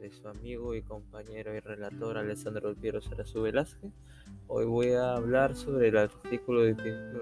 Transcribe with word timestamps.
de 0.00 0.10
su 0.10 0.28
amigo 0.28 0.74
y 0.74 0.82
compañero 0.82 1.54
y 1.54 1.60
relator 1.60 2.18
Alessandro 2.18 2.74
Piero 2.74 3.00
Sarazú 3.00 3.42
Velázquez. 3.42 3.90
Hoy 4.48 4.66
voy 4.66 4.92
a 4.92 5.14
hablar 5.14 5.56
sobre, 5.56 5.88
el 5.88 5.96
artículo 5.96 6.62
de, 6.62 6.74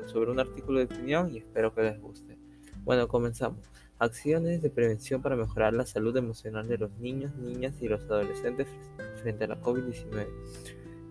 sobre 0.06 0.32
un 0.32 0.40
artículo 0.40 0.80
de 0.80 0.86
opinión 0.86 1.32
y 1.32 1.38
espero 1.38 1.72
que 1.72 1.82
les 1.82 2.00
guste. 2.00 2.36
Bueno, 2.82 3.06
comenzamos. 3.06 3.60
Acciones 4.00 4.62
de 4.62 4.70
prevención 4.70 5.22
para 5.22 5.36
mejorar 5.36 5.74
la 5.74 5.86
salud 5.86 6.16
emocional 6.16 6.66
de 6.66 6.78
los 6.78 6.90
niños, 6.98 7.34
niñas 7.36 7.80
y 7.80 7.86
los 7.86 8.02
adolescentes 8.02 8.66
frente 9.22 9.44
a 9.44 9.48
la 9.48 9.62
COVID-19. 9.62 10.26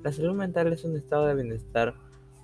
La 0.03 0.11
salud 0.11 0.35
mental 0.35 0.73
es 0.73 0.83
un 0.83 0.97
estado 0.97 1.27
de 1.27 1.35
bienestar 1.35 1.95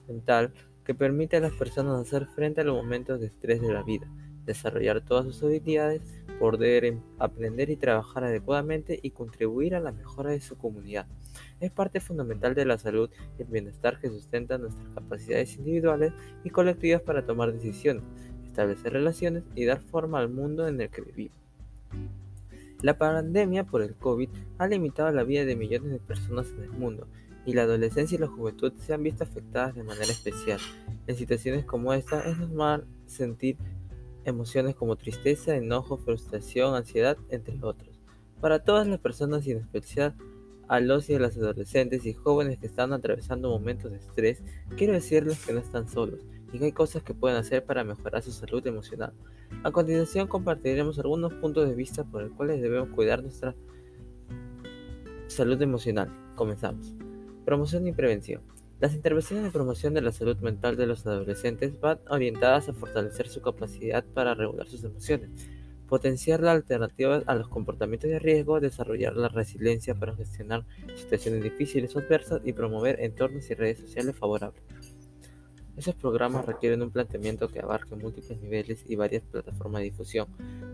mental 0.07 0.53
que 0.85 0.95
permite 0.95 1.35
a 1.37 1.41
las 1.41 1.53
personas 1.53 1.99
hacer 1.99 2.27
frente 2.27 2.61
a 2.61 2.63
los 2.63 2.81
momentos 2.81 3.19
de 3.19 3.27
estrés 3.27 3.61
de 3.61 3.73
la 3.73 3.83
vida, 3.83 4.07
desarrollar 4.45 5.01
todas 5.01 5.25
sus 5.25 5.43
habilidades, 5.43 6.18
poder 6.39 6.85
em, 6.85 7.01
aprender 7.19 7.69
y 7.69 7.75
trabajar 7.75 8.23
adecuadamente 8.23 8.99
y 9.01 9.11
contribuir 9.11 9.75
a 9.75 9.79
la 9.79 9.91
mejora 9.91 10.31
de 10.31 10.39
su 10.39 10.57
comunidad. 10.57 11.05
Es 11.59 11.71
parte 11.71 11.99
fundamental 11.99 12.55
de 12.55 12.65
la 12.65 12.77
salud 12.77 13.09
y 13.37 13.41
el 13.41 13.47
bienestar 13.49 13.99
que 13.99 14.09
sustenta 14.09 14.57
nuestras 14.57 14.87
capacidades 14.89 15.57
individuales 15.57 16.13
y 16.43 16.49
colectivas 16.49 17.01
para 17.01 17.25
tomar 17.25 17.51
decisiones, 17.51 18.03
establecer 18.45 18.93
relaciones 18.93 19.43
y 19.55 19.65
dar 19.65 19.81
forma 19.81 20.19
al 20.19 20.29
mundo 20.29 20.67
en 20.67 20.79
el 20.81 20.89
que 20.89 21.01
vivimos. 21.01 21.37
La 22.81 22.97
pandemia 22.97 23.65
por 23.65 23.81
el 23.81 23.93
COVID 23.95 24.29
ha 24.57 24.67
limitado 24.67 25.11
la 25.11 25.23
vida 25.23 25.43
de 25.43 25.57
millones 25.57 25.91
de 25.91 25.99
personas 25.99 26.47
en 26.57 26.63
el 26.63 26.71
mundo 26.71 27.07
y 27.45 27.53
la 27.53 27.63
adolescencia 27.63 28.15
y 28.15 28.19
la 28.19 28.27
juventud 28.27 28.71
se 28.77 28.93
han 28.93 29.03
visto 29.03 29.23
afectadas 29.23 29.75
de 29.75 29.83
manera 29.83 30.11
especial. 30.11 30.59
En 31.07 31.15
situaciones 31.15 31.65
como 31.65 31.93
esta 31.93 32.21
es 32.21 32.37
normal 32.37 32.85
sentir 33.05 33.57
emociones 34.29 34.75
como 34.75 34.95
tristeza, 34.95 35.55
enojo, 35.55 35.97
frustración, 35.97 36.75
ansiedad, 36.75 37.17
entre 37.29 37.57
otros. 37.61 37.99
Para 38.39 38.63
todas 38.63 38.87
las 38.87 38.99
personas 38.99 39.45
y 39.45 39.51
en 39.51 39.57
especial 39.57 40.15
a 40.69 40.79
los 40.79 41.09
y 41.09 41.15
a 41.15 41.19
las 41.19 41.35
adolescentes 41.35 42.05
y 42.05 42.13
jóvenes 42.13 42.59
que 42.59 42.67
están 42.67 42.93
atravesando 42.93 43.49
momentos 43.49 43.91
de 43.91 43.97
estrés, 43.97 44.43
quiero 44.77 44.93
decirles 44.93 45.45
que 45.45 45.51
no 45.51 45.59
están 45.59 45.89
solos 45.89 46.25
y 46.53 46.59
que 46.59 46.65
hay 46.65 46.71
cosas 46.71 47.03
que 47.03 47.13
pueden 47.13 47.37
hacer 47.37 47.65
para 47.65 47.83
mejorar 47.83 48.21
su 48.21 48.31
salud 48.31 48.65
emocional. 48.65 49.13
A 49.63 49.71
continuación 49.71 50.27
compartiremos 50.27 50.99
algunos 50.99 51.33
puntos 51.33 51.67
de 51.67 51.75
vista 51.75 52.03
por 52.03 52.23
los 52.23 52.31
cuales 52.33 52.61
debemos 52.61 52.89
cuidar 52.89 53.21
nuestra 53.21 53.55
salud 55.27 55.61
emocional. 55.61 56.09
Comenzamos. 56.35 56.95
Promoción 57.45 57.87
y 57.87 57.91
prevención. 57.91 58.41
Las 58.79 58.93
intervenciones 58.93 59.43
de 59.43 59.51
promoción 59.51 59.93
de 59.93 60.01
la 60.01 60.13
salud 60.13 60.37
mental 60.37 60.77
de 60.77 60.87
los 60.87 61.05
adolescentes 61.05 61.77
van 61.81 61.99
orientadas 62.09 62.69
a 62.69 62.73
fortalecer 62.73 63.27
su 63.27 63.41
capacidad 63.41 64.05
para 64.05 64.35
regular 64.35 64.67
sus 64.67 64.85
emociones, 64.85 65.29
potenciar 65.89 66.39
la 66.39 66.53
alternativa 66.53 67.21
a 67.25 67.35
los 67.35 67.49
comportamientos 67.49 68.09
de 68.09 68.19
riesgo, 68.19 68.61
desarrollar 68.61 69.17
la 69.17 69.27
resiliencia 69.27 69.95
para 69.95 70.15
gestionar 70.15 70.65
situaciones 70.95 71.43
difíciles 71.43 71.93
o 71.93 71.99
adversas 71.99 72.39
y 72.45 72.53
promover 72.53 73.01
entornos 73.01 73.49
y 73.49 73.53
redes 73.53 73.79
sociales 73.79 74.15
favorables. 74.15 74.63
Esos 75.75 75.95
programas 75.95 76.45
requieren 76.45 76.81
un 76.81 76.91
planteamiento 76.91 77.49
que 77.49 77.59
abarque 77.59 77.97
múltiples 77.97 78.41
niveles 78.41 78.85
y 78.87 78.95
varias 78.95 79.23
plataformas 79.23 79.79
de 79.79 79.85
difusión, 79.85 80.27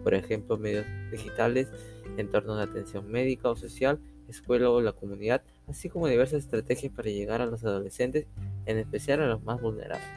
por 0.04 0.14
ejemplo, 0.14 0.60
medios 0.60 0.86
digitales, 1.12 1.70
entornos 2.18 2.58
de 2.58 2.64
atención 2.64 3.10
médica 3.10 3.50
o 3.50 3.56
social, 3.56 4.00
escuela 4.28 4.70
o 4.70 4.82
la 4.82 4.94
comunidad, 4.94 5.42
así 5.68 5.90
como 5.90 6.08
diversas 6.08 6.44
estrategias 6.44 6.94
para 6.94 7.10
llegar 7.10 7.42
a 7.42 7.46
los 7.46 7.64
adolescentes, 7.64 8.28
en 8.66 8.78
especial 8.78 9.22
a 9.22 9.28
los 9.28 9.44
más 9.44 9.62
vulnerables. 9.62 10.08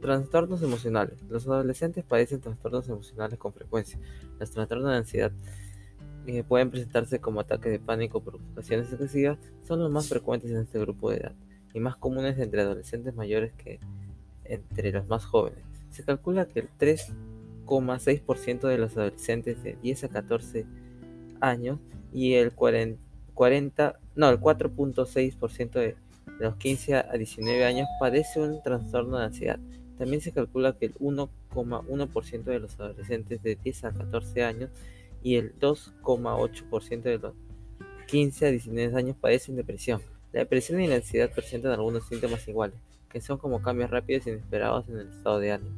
trastornos 0.00 0.62
emocionales. 0.62 1.22
Los 1.28 1.46
adolescentes 1.46 2.04
padecen 2.04 2.40
trastornos 2.40 2.88
emocionales 2.88 3.38
con 3.38 3.52
frecuencia. 3.52 3.98
Los 4.38 4.50
trastornos 4.50 4.90
de 4.90 4.96
ansiedad 4.96 5.32
que 6.26 6.44
pueden 6.44 6.70
presentarse 6.70 7.18
como 7.20 7.40
ataques 7.40 7.72
de 7.72 7.78
pánico 7.78 8.18
o 8.18 8.22
preocupaciones 8.22 8.92
excesivas 8.92 9.38
son 9.66 9.80
los 9.80 9.90
más 9.90 10.08
frecuentes 10.08 10.50
en 10.50 10.58
este 10.58 10.78
grupo 10.78 11.10
de 11.10 11.16
edad 11.18 11.32
y 11.72 11.80
más 11.80 11.96
comunes 11.96 12.38
entre 12.38 12.62
adolescentes 12.62 13.14
mayores 13.14 13.52
que 13.54 13.80
entre 14.44 14.92
los 14.92 15.06
más 15.08 15.24
jóvenes. 15.24 15.64
Se 15.90 16.04
calcula 16.04 16.46
que 16.46 16.60
el 16.60 16.68
3,6% 16.78 18.68
de 18.68 18.78
los 18.78 18.96
adolescentes 18.96 19.62
de 19.62 19.76
10 19.82 20.04
a 20.04 20.08
14 20.08 20.66
años 21.40 21.78
y 22.12 22.34
el 22.34 22.52
40, 22.52 23.98
no, 24.16 24.28
el 24.28 24.40
4.6% 24.40 25.72
de 25.72 25.96
los 26.38 26.56
15 26.56 26.94
a 26.96 27.12
19 27.12 27.64
años 27.64 27.88
padece 27.98 28.40
un 28.40 28.62
trastorno 28.62 29.18
de 29.18 29.24
ansiedad. 29.26 29.58
También 29.98 30.22
se 30.22 30.32
calcula 30.32 30.76
que 30.78 30.86
el 30.86 30.94
1,1% 30.94 32.44
de 32.44 32.58
los 32.58 32.80
adolescentes 32.80 33.42
de 33.42 33.56
10 33.56 33.84
a 33.84 33.92
14 33.92 34.44
años 34.44 34.70
y 35.22 35.36
el 35.36 35.58
2,8% 35.58 37.02
de 37.02 37.18
los 37.18 37.34
15 38.06 38.46
a 38.46 38.50
19 38.50 38.96
años 38.96 39.16
padecen 39.20 39.56
depresión. 39.56 40.00
La 40.32 40.40
depresión 40.40 40.80
y 40.80 40.86
la 40.86 40.96
ansiedad 40.96 41.30
presentan 41.30 41.72
algunos 41.72 42.06
síntomas 42.06 42.46
iguales, 42.48 42.76
que 43.10 43.20
son 43.20 43.38
como 43.38 43.60
cambios 43.60 43.90
rápidos 43.90 44.26
e 44.26 44.30
inesperados 44.30 44.88
en 44.88 44.98
el 44.98 45.08
estado 45.08 45.38
de 45.38 45.52
ánimo. 45.52 45.76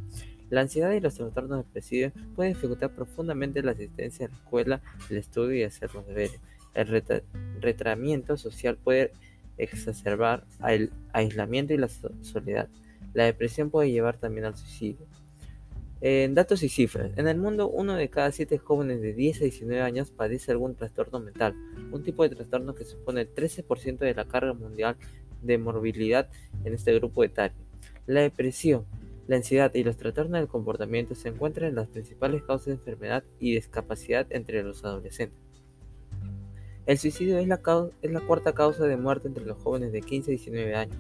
La 0.52 0.60
ansiedad 0.60 0.92
y 0.92 1.00
los 1.00 1.14
trastornos 1.14 1.64
depresivos 1.64 2.12
pueden 2.36 2.52
dificultar 2.52 2.90
profundamente 2.90 3.62
la 3.62 3.72
asistencia 3.72 4.26
a 4.26 4.28
la 4.28 4.34
escuela, 4.34 4.82
el 5.08 5.16
estudio 5.16 5.54
y 5.54 5.62
hacer 5.62 5.94
los 5.94 6.06
deberes. 6.06 6.38
El 6.74 7.02
retraimiento 7.62 8.36
social 8.36 8.76
puede 8.76 9.12
exacerbar 9.56 10.44
el 10.68 10.92
aislamiento 11.14 11.72
y 11.72 11.78
la 11.78 11.88
soledad. 11.88 12.68
La 13.14 13.24
depresión 13.24 13.70
puede 13.70 13.92
llevar 13.92 14.18
también 14.18 14.44
al 14.44 14.54
suicidio. 14.54 15.06
Datos 16.34 16.62
y 16.62 16.68
cifras. 16.68 17.12
En 17.16 17.28
el 17.28 17.38
mundo, 17.38 17.70
uno 17.70 17.94
de 17.94 18.10
cada 18.10 18.30
siete 18.30 18.58
jóvenes 18.58 19.00
de 19.00 19.14
10 19.14 19.40
a 19.40 19.44
19 19.44 19.80
años 19.80 20.10
padece 20.10 20.52
algún 20.52 20.74
trastorno 20.74 21.18
mental, 21.18 21.54
un 21.90 22.02
tipo 22.02 22.28
de 22.28 22.36
trastorno 22.36 22.74
que 22.74 22.84
supone 22.84 23.22
el 23.22 23.34
13% 23.34 23.96
de 23.96 24.14
la 24.14 24.26
carga 24.26 24.52
mundial 24.52 24.96
de 25.40 25.56
morbilidad 25.56 26.28
en 26.62 26.74
este 26.74 26.92
grupo 26.92 27.24
etario. 27.24 27.56
La 28.06 28.20
depresión 28.20 28.84
la 29.32 29.38
ansiedad 29.38 29.74
y 29.74 29.82
los 29.82 29.96
trastornos 29.96 30.38
del 30.38 30.46
comportamiento 30.46 31.14
se 31.14 31.30
encuentran 31.30 31.70
en 31.70 31.76
las 31.76 31.88
principales 31.88 32.42
causas 32.42 32.66
de 32.66 32.72
enfermedad 32.72 33.24
y 33.40 33.54
discapacidad 33.54 34.26
entre 34.28 34.62
los 34.62 34.84
adolescentes. 34.84 35.38
El 36.84 36.98
suicidio 36.98 37.38
es 37.38 37.48
la, 37.48 37.62
cuarta 38.26 38.52
causa 38.52 38.84
de 38.84 38.98
muerte 38.98 39.28
entre 39.28 39.46
los 39.46 39.56
jóvenes 39.56 39.90
de 39.90 40.02
15 40.02 40.30
a 40.30 40.32
19 40.32 40.74
años. 40.74 40.98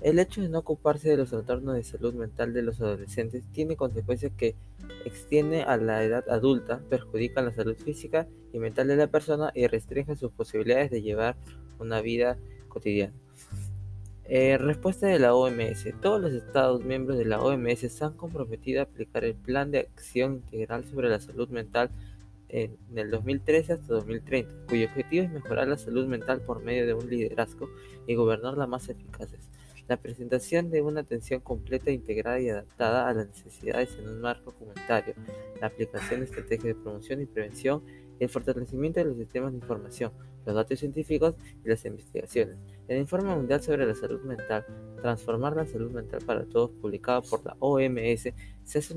El 0.00 0.20
hecho 0.20 0.40
de 0.42 0.48
no 0.48 0.60
ocuparse 0.60 1.08
de 1.08 1.16
los 1.16 1.30
trastornos 1.30 1.74
de 1.74 1.82
salud 1.82 2.14
mental 2.14 2.52
de 2.52 2.62
los 2.62 2.80
adolescentes 2.80 3.42
tiene 3.50 3.74
consecuencias 3.74 4.30
que 4.36 4.54
extienden 5.04 5.66
a 5.66 5.76
la 5.76 6.04
edad 6.04 6.28
adulta, 6.28 6.80
perjudican 6.88 7.46
la 7.46 7.52
salud 7.52 7.74
física 7.74 8.28
y 8.52 8.60
mental 8.60 8.86
de 8.86 8.94
la 8.94 9.08
persona 9.08 9.50
y 9.56 9.66
restringen 9.66 10.16
sus 10.16 10.30
posibilidades 10.30 10.92
de 10.92 11.02
llevar 11.02 11.36
una 11.80 12.00
vida 12.00 12.38
cotidiana. 12.68 13.12
Eh, 14.32 14.58
respuesta 14.58 15.08
de 15.08 15.18
la 15.18 15.34
OMS. 15.34 15.92
Todos 16.00 16.20
los 16.20 16.32
Estados 16.32 16.84
miembros 16.84 17.18
de 17.18 17.24
la 17.24 17.40
OMS 17.40 17.80
se 17.80 18.04
han 18.04 18.12
comprometido 18.12 18.78
a 18.78 18.84
aplicar 18.84 19.24
el 19.24 19.34
Plan 19.34 19.72
de 19.72 19.80
Acción 19.80 20.34
Integral 20.34 20.84
sobre 20.84 21.08
la 21.08 21.18
Salud 21.18 21.48
Mental 21.48 21.90
en 22.48 22.78
el 22.94 23.10
2013 23.10 23.72
hasta 23.72 23.92
2030, 23.92 24.66
cuyo 24.68 24.86
objetivo 24.86 25.24
es 25.24 25.32
mejorar 25.32 25.66
la 25.66 25.76
salud 25.76 26.06
mental 26.06 26.42
por 26.42 26.62
medio 26.62 26.86
de 26.86 26.94
un 26.94 27.10
liderazgo 27.10 27.68
y 28.06 28.14
gobernarla 28.14 28.68
más 28.68 28.88
eficaces. 28.88 29.48
La 29.88 29.96
presentación 29.96 30.70
de 30.70 30.80
una 30.80 31.00
atención 31.00 31.40
completa, 31.40 31.90
integrada 31.90 32.38
y 32.38 32.50
adaptada 32.50 33.08
a 33.08 33.14
las 33.14 33.26
necesidades 33.26 33.98
en 33.98 34.10
un 34.10 34.20
marco 34.20 34.52
comunitario, 34.52 35.14
la 35.60 35.66
aplicación 35.66 36.20
de 36.20 36.26
estrategias 36.26 36.76
de 36.76 36.80
promoción 36.80 37.20
y 37.20 37.26
prevención, 37.26 37.82
el 38.20 38.28
fortalecimiento 38.28 39.00
de 39.00 39.06
los 39.06 39.16
sistemas 39.16 39.50
de 39.50 39.58
información, 39.58 40.12
los 40.46 40.54
datos 40.54 40.78
científicos 40.78 41.34
y 41.64 41.68
las 41.68 41.84
investigaciones. 41.84 42.58
El 42.90 42.98
Informe 42.98 43.32
Mundial 43.32 43.62
sobre 43.62 43.86
la 43.86 43.94
Salud 43.94 44.20
Mental, 44.22 44.66
Transformar 45.00 45.54
la 45.54 45.64
Salud 45.64 45.92
Mental 45.92 46.20
para 46.26 46.44
Todos, 46.44 46.72
publicado 46.72 47.22
por 47.22 47.46
la 47.46 47.56
OMS, 47.60 48.34
se 48.64 48.78
hace 48.80 48.92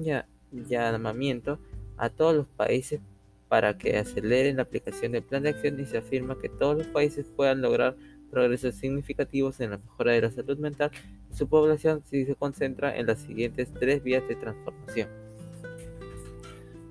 un 0.52 0.66
llamamiento 0.66 1.60
a 1.96 2.10
todos 2.10 2.34
los 2.34 2.48
países 2.48 3.02
para 3.50 3.78
que 3.78 3.96
aceleren 3.96 4.56
la 4.56 4.64
aplicación 4.64 5.12
del 5.12 5.22
plan 5.22 5.44
de 5.44 5.50
acción 5.50 5.80
y 5.80 5.86
se 5.86 6.00
afirma 6.00 6.40
que 6.40 6.50
todos 6.50 6.76
los 6.76 6.88
países 6.88 7.28
puedan 7.36 7.62
lograr 7.62 7.96
progresos 8.32 8.74
significativos 8.74 9.60
en 9.60 9.70
la 9.70 9.78
mejora 9.78 10.14
de 10.14 10.22
la 10.22 10.32
salud 10.32 10.58
mental 10.58 10.90
de 11.30 11.38
su 11.38 11.48
población 11.48 12.02
si 12.04 12.26
se 12.26 12.34
concentra 12.34 12.98
en 12.98 13.06
las 13.06 13.20
siguientes 13.20 13.72
tres 13.80 14.02
vías 14.02 14.28
de 14.28 14.36
transformación. 14.36 15.23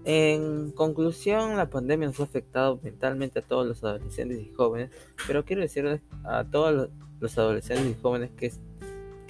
En 0.05 0.73
conclusión, 0.73 1.57
la 1.57 1.71
pandemia 1.71 2.09
nos 2.09 2.19
ha 2.19 2.25
afectado 2.25 2.81
mentalmente 2.83 3.39
a 3.39 3.43
todos 3.43 3.67
los 3.67 3.85
adolescentes 3.85 4.41
y 4.41 4.53
jóvenes, 4.53 4.91
pero 5.29 5.45
quiero 5.45 5.63
decirles 5.63 6.01
a 6.25 6.45
todos 6.45 6.91
los 7.21 7.39
adolescentes 7.39 7.87
y 7.87 8.01
jóvenes 8.01 8.31
que, 8.37 8.53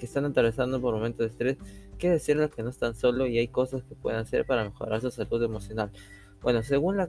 están 0.02 0.24
atravesando 0.24 0.80
por 0.80 0.94
momentos 0.94 1.20
de 1.20 1.26
estrés, 1.26 1.58
quiero 1.96 2.14
decirles 2.14 2.50
que 2.50 2.64
no 2.64 2.70
están 2.70 2.96
solos 2.96 3.28
y 3.28 3.38
hay 3.38 3.46
cosas 3.46 3.84
que 3.84 3.94
pueden 3.94 4.18
hacer 4.18 4.44
para 4.44 4.64
mejorar 4.64 5.00
su 5.00 5.12
salud 5.12 5.40
emocional. 5.44 5.92
Bueno, 6.40 6.64
según 6.64 6.96
la 6.96 7.08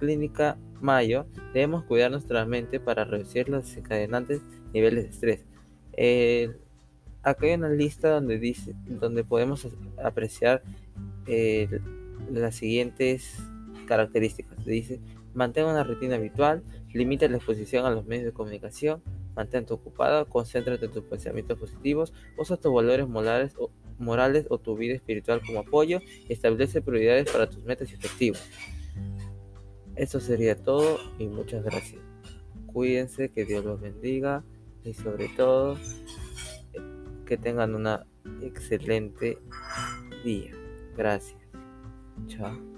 clínica 0.00 0.58
Mayo, 0.80 1.26
debemos 1.54 1.84
cuidar 1.84 2.10
nuestra 2.10 2.44
mente 2.44 2.80
para 2.80 3.04
reducir 3.04 3.48
los 3.48 3.66
desencadenantes 3.66 4.42
niveles 4.74 5.04
de 5.04 5.10
estrés. 5.10 5.44
acá 7.22 7.46
hay 7.46 7.52
una 7.52 7.68
lista 7.68 8.10
donde 8.10 8.40
dice, 8.40 8.74
donde 8.86 9.22
podemos 9.22 9.68
apreciar 10.02 10.64
el 11.28 11.80
las 12.30 12.56
siguientes 12.56 13.38
características. 13.86 14.64
Dice, 14.64 15.00
mantén 15.34 15.66
una 15.66 15.84
rutina 15.84 16.16
habitual, 16.16 16.62
limita 16.92 17.28
la 17.28 17.36
exposición 17.36 17.86
a 17.86 17.90
los 17.90 18.06
medios 18.06 18.26
de 18.26 18.32
comunicación, 18.32 19.02
mantente 19.34 19.74
ocupado, 19.74 20.26
concéntrate 20.28 20.86
en 20.86 20.92
tus 20.92 21.04
pensamientos 21.04 21.58
positivos, 21.58 22.12
usa 22.36 22.56
tus 22.56 22.72
valores 22.72 23.06
morales 23.06 23.54
o, 23.58 23.70
morales 23.98 24.46
o 24.50 24.58
tu 24.58 24.76
vida 24.76 24.94
espiritual 24.94 25.40
como 25.46 25.60
apoyo 25.60 26.00
establece 26.28 26.82
prioridades 26.82 27.30
para 27.30 27.48
tus 27.48 27.64
metas 27.64 27.90
y 27.92 27.94
objetivos. 27.94 28.42
Eso 29.94 30.20
sería 30.20 30.56
todo 30.56 30.98
y 31.18 31.26
muchas 31.26 31.64
gracias. 31.64 32.02
Cuídense, 32.66 33.30
que 33.30 33.44
Dios 33.44 33.64
los 33.64 33.80
bendiga 33.80 34.44
y 34.84 34.92
sobre 34.92 35.28
todo 35.28 35.78
que 37.24 37.36
tengan 37.36 37.74
una 37.74 38.06
excelente 38.42 39.38
día. 40.24 40.52
Gracias. 40.96 41.45
अच्छा। 42.16 42.75